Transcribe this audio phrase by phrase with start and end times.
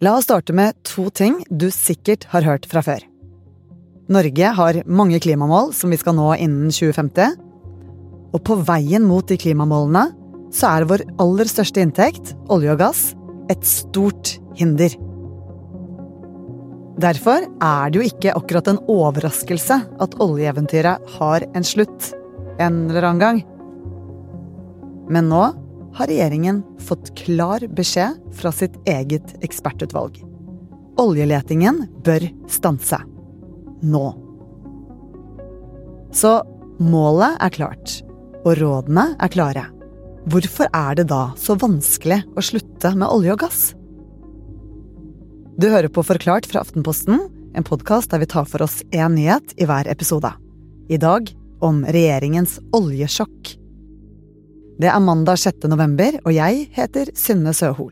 [0.00, 3.02] La oss starte med to ting du sikkert har hørt fra før.
[4.08, 7.34] Norge har mange klimamål som vi skal nå innen 2050.
[8.32, 10.06] Og på veien mot de klimamålene
[10.56, 13.02] så er vår aller største inntekt, olje og gass,
[13.52, 14.96] et stort hinder.
[17.00, 22.14] Derfor er det jo ikke akkurat en overraskelse at oljeeventyret har en slutt
[22.56, 23.44] en eller annen gang.
[25.12, 25.44] Men nå
[25.94, 30.20] har regjeringen fått klar beskjed fra sitt eget ekspertutvalg.
[31.00, 33.00] Oljeletingen bør stanse.
[33.82, 34.06] Nå.
[36.12, 36.32] Så
[36.82, 38.00] målet er klart,
[38.44, 39.66] og rådene er klare.
[40.30, 43.60] Hvorfor er det da så vanskelig å slutte med olje og gass?
[45.60, 47.20] Du hører på Forklart fra Aftenposten,
[47.56, 50.30] en podkast der vi tar for oss én nyhet i hver episode.
[50.88, 53.59] I dag om regjeringens oljesjokk.
[54.80, 55.66] Det er mandag 6.
[55.68, 57.90] november, og jeg heter Synne Søhol.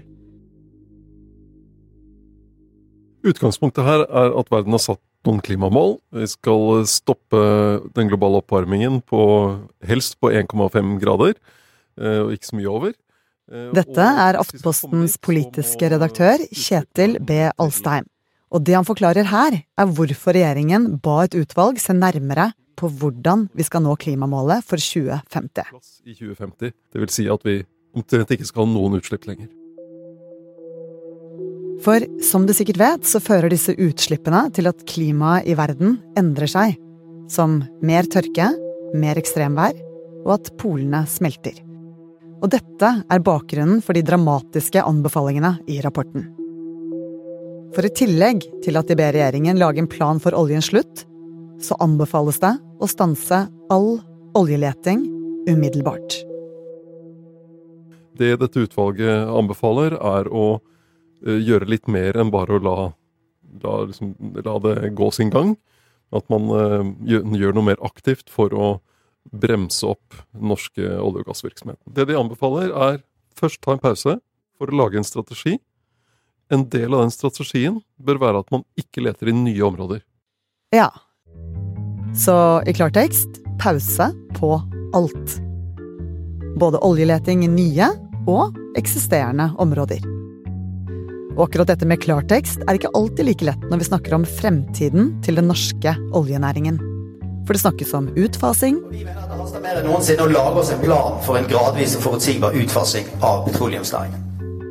[3.29, 5.99] Utgangspunktet her er at verden har satt noen klimamål.
[6.17, 7.43] Vi skal stoppe
[7.99, 9.21] den globale oppvarmingen på
[9.85, 11.35] helst på 1,5 grader,
[12.01, 12.95] eh, og ikke så mye over.
[13.53, 17.51] Eh, Dette er Aftpostens politiske redaktør Kjetil B.
[17.59, 18.09] Alstheim.
[18.49, 23.49] Og det han forklarer her, er hvorfor regjeringen ba et utvalg se nærmere på hvordan
[23.57, 25.73] vi skal nå klimamålet for 2050.
[26.07, 26.75] I 2050.
[26.93, 27.61] Det vil si at vi
[27.97, 29.51] omtrent ikke skal ha noen utslipp lenger.
[31.85, 36.51] For som du sikkert vet, så fører disse utslippene til at klimaet i verden endrer
[36.51, 36.75] seg.
[37.31, 38.49] Som mer tørke,
[38.99, 39.77] mer ekstremvær,
[40.25, 41.55] og at polene smelter.
[42.39, 46.27] Og dette er bakgrunnen for de dramatiske anbefalingene i rapporten.
[47.77, 51.05] For i tillegg til at de ber regjeringen lage en plan for oljens slutt,
[51.63, 53.99] så anbefales det å stanse all
[54.39, 55.05] oljeleting
[55.49, 56.21] umiddelbart.
[58.19, 62.77] Det dette utvalget anbefaler, er å eh, gjøre litt mer enn bare å la,
[63.63, 65.57] la, liksom, la det gå sin gang.
[66.09, 68.69] At man uh, gjør noe mer aktivt for å
[69.29, 71.83] bremse opp norske olje- og gassvirksomheten.
[71.93, 73.03] Det de anbefaler, er
[73.37, 74.15] først ta en pause
[74.57, 75.59] for å lage en strategi.
[76.49, 80.01] En del av den strategien bør være at man ikke leter i nye områder.
[80.73, 80.89] Ja,
[82.17, 84.63] så i klartekst pause på
[84.95, 85.41] alt.
[86.59, 87.89] Både oljeleting i nye
[88.29, 90.05] og eksisterende områder.
[91.39, 95.13] Og akkurat dette med klartekst er ikke alltid like lett når vi snakker om fremtiden
[95.23, 96.81] til den norske oljenæringen.
[97.47, 100.61] For det snakkes om utfasing Vi mener at det haster mer enn noensinne å lage
[100.61, 104.27] oss en plan for en gradvis og forutsigbar utfasing av petroleumsnæringen.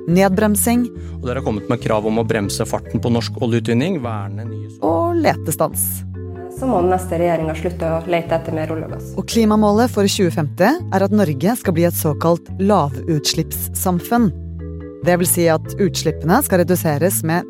[0.07, 0.85] Nedbremsing.
[1.17, 4.69] Og dere har kommet med krav om å bremse farten på norsk oljeutvinning, verne nye
[4.85, 5.87] Og letestans
[6.59, 9.13] så må den neste regjeringa slutte å lete etter mer olje og gass.
[9.19, 14.31] Og klimamålet for 2050 er at Norge skal bli et såkalt lavutslippssamfunn.
[15.05, 17.47] Det vil si at utslippene skal reduseres med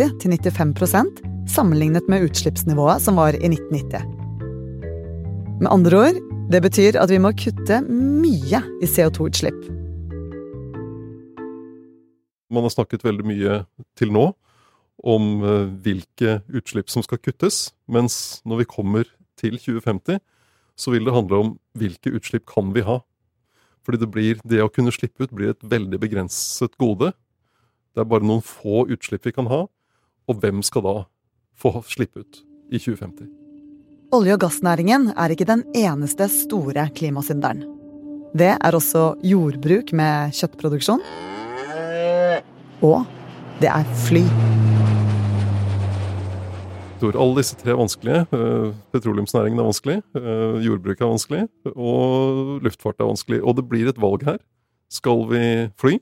[0.00, 1.20] 90-95%
[1.52, 4.14] sammenlignet med utslippsnivået som var i 1990.
[5.60, 6.18] Med andre ord,
[6.50, 9.60] det betyr at vi må kutte mye i CO2-utslipp.
[12.52, 13.62] Man har snakket veldig mye
[13.98, 14.30] til nå
[15.04, 20.20] om eh, hvilke utslipp som skal kuttes, mens når vi kommer til 2050,
[20.76, 23.00] så vil det handle om hvilke utslipp kan vi ha.
[23.86, 27.12] Fordi det, blir, det å kunne slippe ut blir et veldig begrenset gode.
[27.94, 29.64] Det er bare noen få utslipp vi kan ha,
[30.26, 30.96] og hvem skal da
[31.56, 33.30] få slippe ut i 2050?
[34.16, 37.64] Olje- og gassnæringen er ikke den eneste store klimasynderen.
[38.36, 41.02] Det er også jordbruk med kjøttproduksjon.
[42.84, 43.06] Og
[43.62, 44.26] det er fly
[46.96, 47.16] sektor.
[47.20, 48.26] Alle disse tre er vanskelige.
[48.32, 53.42] Eh, petroleumsnæringen er vanskelig, eh, jordbruket er vanskelig, og luftfart er vanskelig.
[53.44, 54.38] Og det blir et valg her.
[54.88, 56.00] Skal vi fly?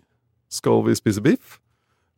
[0.48, 1.58] Skal vi spise biff?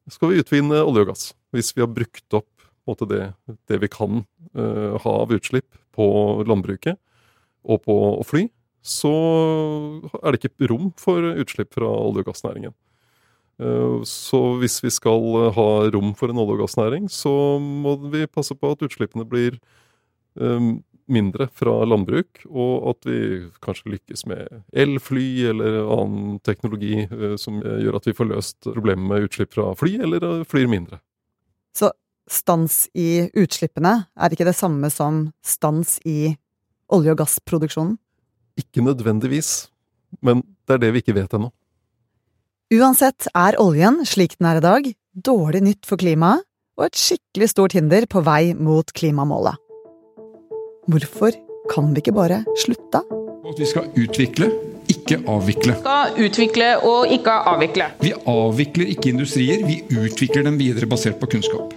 [0.09, 1.35] Skal vi utvinne olje og gass?
[1.53, 2.49] Hvis vi har brukt opp
[2.87, 3.35] måte, det,
[3.67, 6.97] det, vi kan uh, ha av utslipp på landbruket
[7.65, 8.49] og på å fly,
[8.83, 9.11] så
[10.23, 12.75] er det ikke rom for utslipp fra olje- og gassnæringen.
[13.63, 17.31] Eh, så hvis vi skal eh, ha rom for en olje- og gassnæring, så
[17.61, 19.57] må vi passe på at utslippene blir
[20.37, 20.69] eh,
[21.07, 23.19] mindre fra landbruk, og at vi
[23.65, 27.05] kanskje lykkes med elfly eller annen teknologi
[27.39, 30.99] som gjør at vi får løst problemet med utslipp fra fly, eller flyr mindre.
[31.79, 31.93] Så
[32.27, 36.35] stans i utslippene er ikke det samme som stans i
[36.91, 37.95] olje- og gassproduksjonen?
[38.59, 39.69] Ikke nødvendigvis,
[40.27, 41.53] men det er det vi ikke vet ennå.
[42.75, 46.43] Uansett er oljen, slik den er i dag, dårlig nytt for klimaet
[46.75, 49.55] og et skikkelig stort hinder på vei mot klimamålet.
[50.91, 51.37] Hvorfor
[51.71, 53.05] kan vi ikke bare slutte?
[53.47, 54.51] At vi skal utvikle,
[54.91, 55.77] ikke avvikle.
[55.77, 57.87] Vi Skal utvikle og ikke avvikle.
[58.03, 61.71] Vi avvikler ikke industrier, vi utvikler dem videre basert på kunnskap.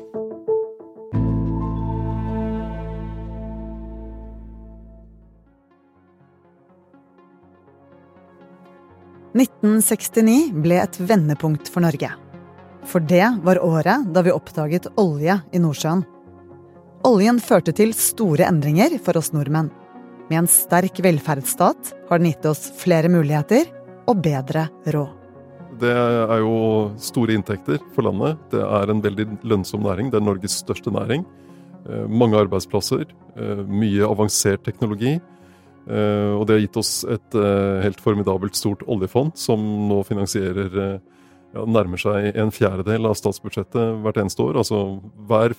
[9.38, 12.10] «1969 ble et vendepunkt for Norge.
[12.90, 16.02] For det var året da vi oppdaget olje i Nordsjøen.
[17.06, 19.70] Oljen førte til store endringer for oss nordmenn.
[20.30, 23.70] Med en sterk velferdsstat har den gitt oss flere muligheter
[24.10, 25.16] og bedre råd.
[25.80, 26.56] Det er jo
[27.00, 28.40] store inntekter for landet.
[28.52, 30.10] Det er en veldig lønnsom næring.
[30.12, 31.24] Det er Norges største næring.
[31.88, 33.06] Eh, mange arbeidsplasser,
[33.38, 35.20] eh, mye avansert teknologi.
[35.90, 37.40] Eh, og det har gitt oss et
[37.84, 44.22] helt formidabelt stort oljefond, som nå finansierer ja, nærmer seg en fjerdedel av statsbudsjettet hvert
[44.22, 44.60] eneste år.
[44.62, 45.00] Altså
[45.30, 45.56] hver,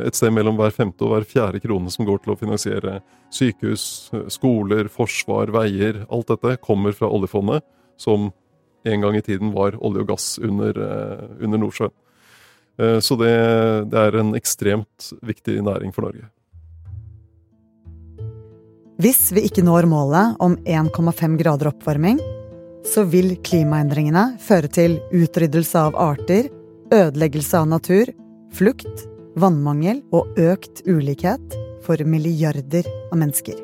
[0.00, 3.00] et sted mellom hver femte og hver fjerde krone som går til å finansiere
[3.36, 3.84] sykehus,
[4.32, 6.06] skoler, forsvar, veier.
[6.08, 7.66] Alt dette kommer fra oljefondet,
[8.00, 8.30] som
[8.88, 10.78] en gang i tiden var olje og gass under,
[11.36, 11.92] under Nordsjøen.
[13.04, 13.34] Så det,
[13.92, 16.30] det er en ekstremt viktig næring for Norge.
[19.00, 22.18] Hvis vi ikke når målet om 1,5 grader oppvarming,
[22.84, 26.50] så vil klimaendringene føre til utryddelse av arter,
[26.92, 28.10] ødeleggelse av natur,
[28.52, 29.06] flukt,
[29.40, 31.56] vannmangel og økt ulikhet
[31.86, 33.56] for milliarder av mennesker.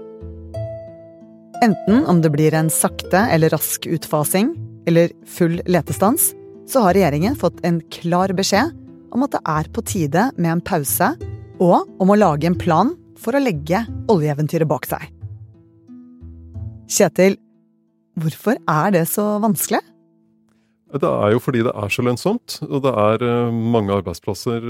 [1.66, 4.54] Enten om det blir en sakte eller rask utfasing,
[4.88, 6.30] eller full letestans,
[6.64, 8.72] så har regjeringen fått en klar beskjed
[9.12, 11.12] om at det er på tide med en pause,
[11.60, 15.04] og om å lage en plan for å legge oljeeventyret bak seg.
[16.86, 17.34] Kjetil,
[18.14, 19.82] hvorfor er det så vanskelig?
[20.96, 24.68] Det er jo fordi det er så lønnsomt, og det er mange arbeidsplasser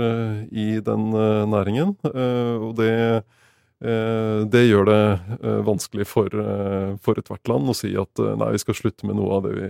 [0.48, 1.10] i den
[1.52, 1.92] næringen.
[2.00, 3.20] Og det,
[4.48, 5.02] det gjør det
[5.68, 6.32] vanskelig for,
[7.04, 9.68] for ethvert land å si at nei, vi skal slutte med noe av det vi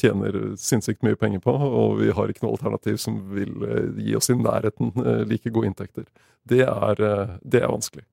[0.00, 3.52] tjener sinnssykt mye penger på, og vi har ikke noe alternativ som vil
[4.00, 4.94] gi oss i nærheten
[5.28, 6.08] like gode inntekter.
[6.48, 7.04] Det er,
[7.44, 8.08] det er vanskelig.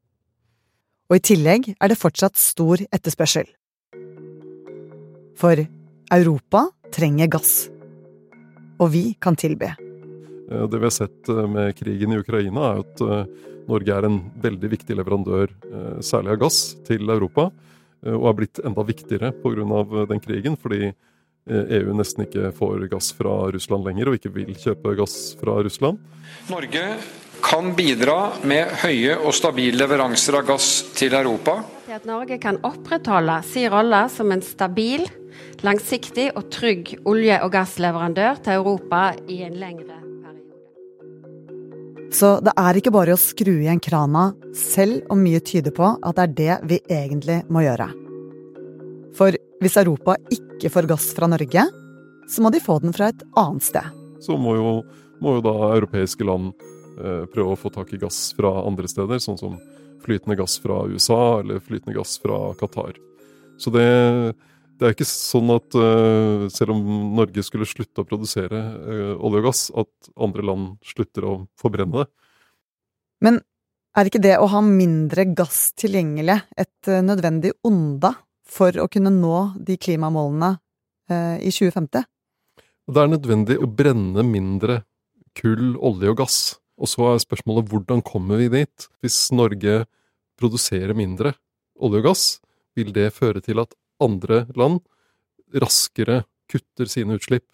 [1.09, 3.47] Og i tillegg er det fortsatt stor etterspørsel.
[5.39, 5.55] For
[6.11, 7.69] Europa trenger gass.
[8.79, 9.69] Og vi kan tilby.
[10.49, 13.03] Det vi har sett med krigen i Ukraina, er at
[13.69, 15.53] Norge er en veldig viktig leverandør,
[16.03, 16.57] særlig av gass,
[16.87, 17.47] til Europa.
[18.03, 20.05] Og er blitt enda viktigere pga.
[20.09, 20.91] den krigen, fordi
[21.49, 26.03] EU nesten ikke får gass fra Russland lenger, og ikke vil kjøpe gass fra Russland.
[26.49, 26.83] Norge
[27.43, 31.59] kan bidra med høye og stabile leveranser av gass til Europa.
[31.85, 35.05] Til at Norge kan opprettholde sin rolle som en stabil,
[35.65, 40.45] langsiktig og trygg olje- og gassleverandør til Europa i en lengre periode.
[42.11, 46.17] Så det er ikke bare å skru igjen krana, selv om mye tyder på at
[46.17, 47.89] det er det vi egentlig må gjøre.
[49.17, 51.67] For hvis Europa ikke får gass fra Norge,
[52.29, 53.95] så må de få den fra et annet sted.
[54.21, 54.73] Så må jo,
[55.23, 56.53] må jo da europeiske land
[57.33, 59.57] prøve å få tak i gass fra andre steder, sånn som
[60.03, 62.97] flytende gass fra USA eller flytende gass fra Qatar.
[63.59, 63.87] Så det,
[64.79, 66.85] det er ikke sånn at uh, selv om
[67.17, 72.05] Norge skulle slutte å produsere uh, olje og gass, at andre land slutter å forbrenne
[72.05, 72.07] det.
[73.25, 73.41] Men
[73.99, 78.13] er ikke det å ha mindre gass tilgjengelig et nødvendig onde
[78.49, 80.53] for å kunne nå de klimamålene
[81.09, 82.05] i 2050?
[82.89, 84.83] Det er nødvendig å brenne mindre
[85.37, 86.37] kull, olje og gass.
[86.79, 88.87] Og så er spørsmålet hvordan kommer vi dit?
[89.03, 89.83] Hvis Norge
[90.39, 91.35] produserer mindre
[91.79, 92.23] olje og gass,
[92.75, 94.79] vil det føre til at andre land
[95.59, 97.47] raskere kutter sine utslipp?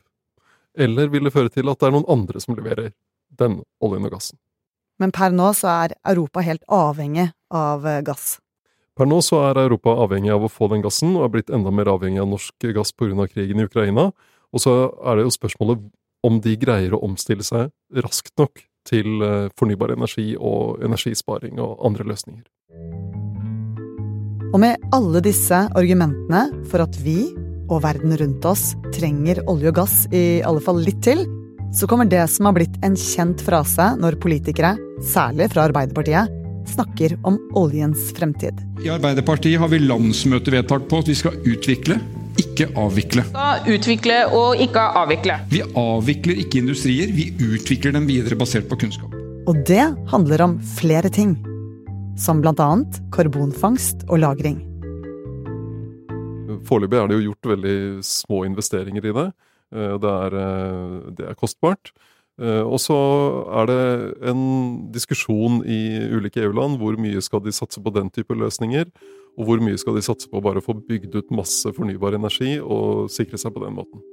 [0.77, 2.93] Eller vil det føre til at det er noen andre som leverer
[3.39, 4.37] den oljen og gassen?
[5.01, 8.37] Men per nå så er Europa helt avhengig av gass.
[8.95, 11.73] Per nå så er Europa avhengig av å få den gassen, og er blitt enda
[11.73, 13.27] mer avhengig av norsk gass pga.
[13.27, 14.11] krigen i Ukraina.
[14.53, 15.83] Og så er det jo spørsmålet
[16.23, 19.23] om de greier å omstille seg raskt nok til
[19.57, 22.43] fornybar energi og energisparing og andre løsninger.
[24.53, 27.25] Og med alle disse argumentene for at vi
[27.65, 31.25] og verden rundt oss trenger olje og gass i alle fall litt til,
[31.75, 36.31] så kommer det som har blitt en kjent frase når politikere, særlig fra Arbeiderpartiet,
[36.71, 38.61] snakker om oljens fremtid.
[38.85, 41.99] I Arbeiderpartiet har vi landsmøtevedtak på at vi skal utvikle,
[42.55, 43.25] ikke avvikle.
[43.67, 45.39] Utvikle og ikke avvikle.
[45.51, 49.11] Vi avvikler ikke industrier, vi utvikler dem videre basert på kunnskap.
[49.45, 51.35] Og det handler om flere ting
[52.17, 52.69] som bl.a.
[53.11, 54.63] karbonfangst og -lagring.
[56.65, 59.27] Foreløpig er det jo gjort veldig små investeringer i det.
[59.75, 60.29] Det er,
[61.11, 61.91] det er, kostbart.
[62.39, 62.95] Eh, og så
[63.59, 63.83] er det
[64.29, 68.85] en diskusjon i ulike EU-land hvor mye skal de satse på den type løsninger,
[69.35, 72.55] og hvor mye skal de satse på bare å få bygd ut masse fornybar energi
[72.59, 74.03] og sikre seg på den måten.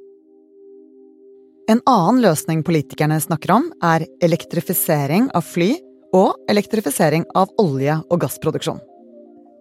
[1.71, 5.76] En annen løsning politikerne snakker om, er elektrifisering av fly
[6.12, 8.81] og elektrifisering av olje- og gassproduksjon.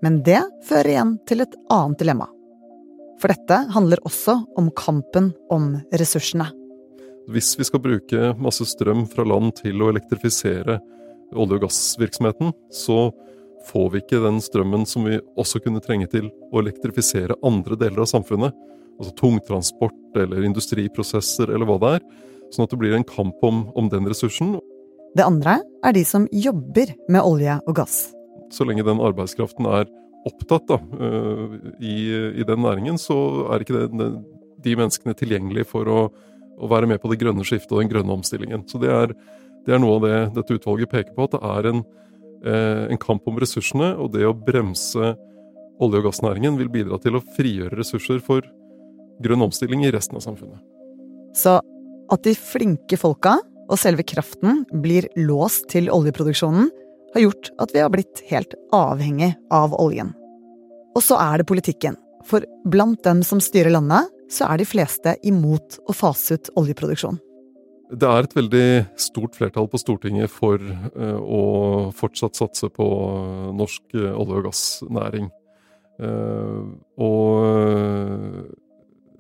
[0.02, 2.28] Men det fører igjen til et annet dilemma.
[3.22, 6.50] For dette handler også om kampen om ressursene.
[7.30, 10.80] Hvis vi skal bruke masse strøm fra land til å elektrifisere
[11.32, 13.12] olje- og gassvirksomheten, så
[13.68, 18.04] får vi ikke den strømmen som vi også kunne trenge til å elektrifisere andre deler
[18.04, 18.58] av samfunnet
[19.02, 22.04] altså tungtransport eller industriprosesser eller hva det er.
[22.52, 24.58] Sånn at det blir en kamp om, om den ressursen.
[25.16, 28.12] Det andre er de som jobber med olje og gass.
[28.52, 29.88] Så lenge den arbeidskraften er
[30.28, 31.96] opptatt da, uh, i,
[32.38, 33.16] i, den næringen, så
[33.52, 34.10] er ikke det,
[34.62, 36.02] de menneskene tilgjengelige for å,
[36.60, 38.68] å, være med på det grønne skiftet og den grønne omstillingen.
[38.70, 39.16] Så det er,
[39.66, 41.82] det er noe av det dette utvalget peker på, at det er en,
[42.42, 45.12] en kamp om ressursene, og det å bremse
[45.82, 48.46] olje- og gassnæringen vil bidra til å frigjøre ressurser for
[49.22, 50.62] grønn omstilling i resten av samfunnet.
[51.38, 51.60] Så
[52.12, 53.38] at de flinke folka
[53.72, 56.70] og selve kraften blir låst til oljeproduksjonen,
[57.14, 60.14] har gjort at vi har blitt helt avhengig av oljen.
[60.96, 61.98] Og så er det politikken.
[62.28, 67.20] For blant dem som styrer landet, så er de fleste imot å fase ut oljeproduksjon.
[67.92, 68.68] Det er et veldig
[69.00, 71.42] stort flertall på Stortinget for uh, å
[71.96, 72.88] fortsatt satse på
[73.58, 75.28] norsk uh, olje- og gassnæring.
[76.02, 76.72] Uh,
[77.04, 78.48] og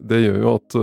[0.02, 0.78] det gjør jo at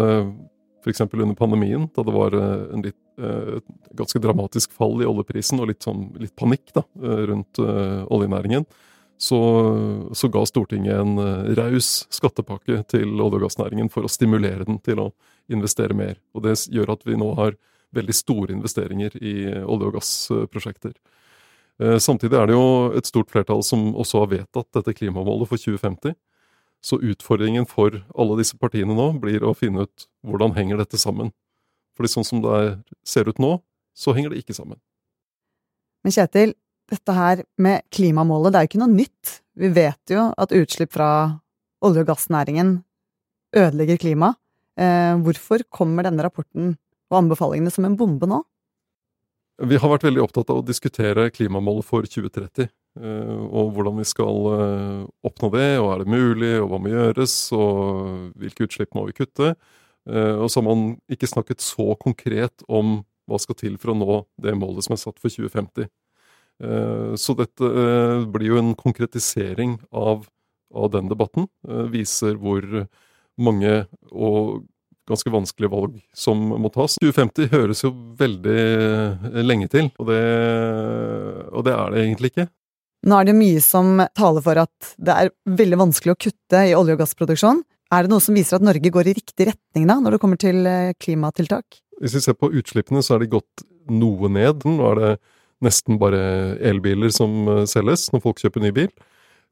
[0.84, 1.00] f.eks.
[1.08, 2.36] under pandemien, da det var
[2.84, 6.84] litt, et ganske dramatisk fall i oljeprisen og litt, sånn, litt panikk da,
[7.26, 8.62] rundt oljenæringen,
[9.18, 9.40] så,
[10.14, 11.18] så, ga Stortinget en
[11.58, 15.08] raus skattepakke til olje- og gassnæringen for å stimulere den til å
[15.50, 16.22] investere mer.
[16.38, 17.58] Og det gjør at vi nå har
[17.94, 20.94] veldig store investeringer i olje- og gassprosjekter.
[22.02, 26.16] Samtidig er det jo et stort flertall som også har vedtatt dette klimamålet for 2050.
[26.82, 31.30] Så utfordringen for alle disse partiene nå blir å finne ut hvordan henger dette sammen.
[31.98, 33.56] Fordi sånn som det ser ut nå,
[33.98, 34.78] så henger det ikke sammen.
[36.06, 36.54] Men Kjetil,
[36.88, 39.38] dette her med klimamålet, det er jo ikke noe nytt.
[39.58, 41.10] Vi vet jo at utslipp fra
[41.84, 42.76] olje- og gassnæringen
[43.56, 44.38] ødelegger klimaet.
[44.78, 46.76] Eh, hvorfor kommer denne rapporten
[47.10, 48.42] og anbefalingene som en bombe nå?
[49.58, 52.68] Vi har vært veldig opptatt av å diskutere klimamålet for 2030.
[52.98, 56.92] Eh, og hvordan vi skal eh, oppnå det, og er det mulig, og hva må
[56.92, 59.56] gjøres, og hvilke utslipp må vi kutte.
[60.06, 63.98] Eh, og så har man ikke snakket så konkret om hva skal til for å
[63.98, 65.90] nå det målet som er satt for 2050.
[66.58, 67.68] Så dette
[68.34, 70.24] blir jo en konkretisering av,
[70.74, 71.44] av den debatten.
[71.92, 72.64] Viser hvor
[73.38, 73.74] mange
[74.10, 74.64] og
[75.08, 76.98] ganske vanskelige valg som må tas.
[77.02, 80.22] 2050 høres jo veldig lenge til, og det,
[81.52, 82.48] og det er det egentlig ikke.
[83.08, 86.74] Nå er det mye som taler for at det er veldig vanskelig å kutte i
[86.76, 87.62] olje- og gassproduksjon.
[87.94, 90.40] Er det noe som viser at Norge går i riktig retning da, når det kommer
[90.40, 91.78] til eh, klimatiltak?
[92.02, 94.66] Hvis vi ser på utslippene, så er de gått noe ned.
[94.66, 95.12] Nå er det
[95.64, 96.20] nesten bare
[96.68, 98.90] elbiler som eh, selges når folk kjøper ny bil.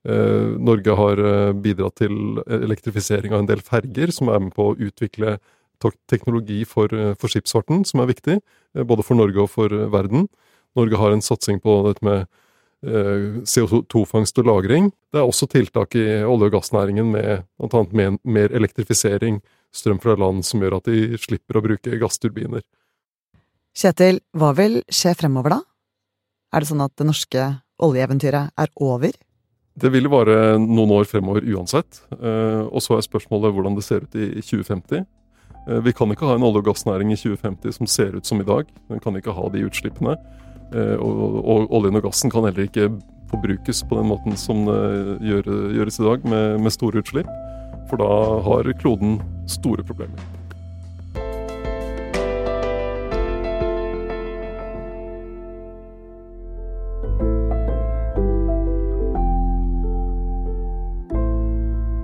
[0.06, 1.22] Eh, Norge har
[1.58, 5.38] bidratt til elektrifisering av en del ferger, som er med på å utvikle
[6.08, 6.88] teknologi for,
[7.20, 8.38] for skipsfarten, som er viktig,
[8.88, 10.24] både for Norge og for verden.
[10.78, 12.24] Norge har en satsing på dette med
[12.84, 14.92] Eh, CO2-fangst og -lagring.
[15.12, 18.18] Det er også tiltak i olje- og gassnæringen med bl.a.
[18.24, 19.40] mer elektrifisering,
[19.72, 22.62] strøm fra land, som gjør at de slipper å bruke gassturbiner.
[23.74, 25.60] Kjetil, hva vil skje fremover da?
[26.52, 29.12] Er det sånn at det norske oljeeventyret er over?
[29.76, 32.00] Det vil vare noen år fremover uansett.
[32.16, 35.04] Eh, og så er spørsmålet hvordan det ser ut i 2050.
[35.68, 38.40] Eh, vi kan ikke ha en olje- og gassnæring i 2050 som ser ut som
[38.40, 38.70] i dag.
[38.88, 40.16] Den kan ikke ha de utslippene.
[40.72, 42.88] Eh, og, oljen og gassen kan heller ikke
[43.28, 46.24] forbrukes på den måten som det gjøres i dag,
[46.62, 47.28] med store utslipp.
[47.90, 48.08] For da
[48.46, 49.18] har kloden
[49.50, 50.35] store problemer.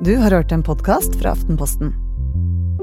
[0.05, 1.93] Du har hørt en podkast fra Aftenposten.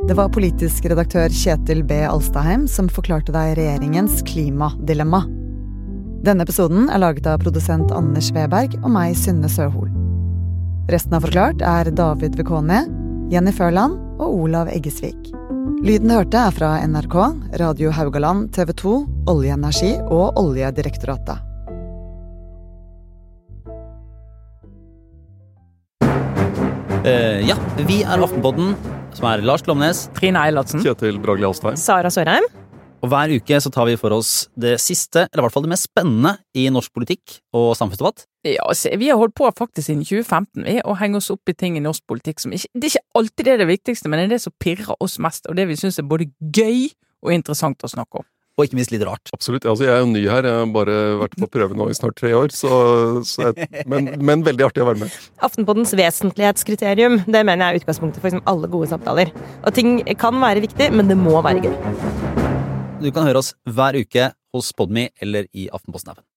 [0.07, 1.97] Det var politisk redaktør Kjetil B.
[2.07, 5.19] Alstaheim som forklarte deg regjeringens klimadilemma.
[6.23, 9.91] Denne episoden er laget av produsent Anders Weberg og meg, Synne Søhol.
[10.95, 12.85] Resten av Forklart er David Vekone,
[13.35, 15.19] Jenny Førland og Olav Eggesvik.
[15.83, 17.19] Lyden du hørte er fra NRK,
[17.59, 18.95] Radio Haugaland, TV 2,
[19.35, 21.48] Oljeenergi og Oljedirektoratet.
[26.99, 27.55] Uh, ja,
[27.87, 28.73] vi er Aftenpodden,
[29.15, 30.09] som er Lars Klomnes.
[30.17, 30.81] Trine Eilertsen.
[30.83, 31.77] Kjetil Bragli Alstheim.
[31.79, 32.43] Sara Sørheim.
[32.99, 35.71] Og hver uke så tar vi for oss det siste, eller i hvert fall det
[35.71, 38.25] mest spennende i norsk politikk og samfunnsdebatt.
[38.43, 41.55] Ja, altså, vi har holdt på faktisk siden 2015 vi, å henge oss opp i
[41.55, 44.19] ting i norsk politikk som ikke Det er ikke alltid det er det viktigste, men
[44.19, 46.89] det er det som pirrer oss mest, og det vi syns er både gøy
[47.23, 48.27] og interessant å snakke om.
[48.59, 49.31] Og ikke minst litt rart.
[49.31, 49.63] Absolutt.
[49.63, 50.43] Altså, jeg er jo ny her.
[50.43, 52.51] Jeg har bare vært på prøve nå i snart tre år.
[52.51, 52.71] Så,
[53.23, 55.15] så jeg, men, men, veldig artig å være med.
[55.47, 59.31] Aftenpoddens vesentlighetskriterium det mener jeg er utgangspunktet for liksom alle gode samtaler.
[59.63, 61.77] Og ting kan være viktig, men det må være gøy.
[62.99, 66.28] Du kan høre oss hver uke hos Podme eller i Aftenposten-appen.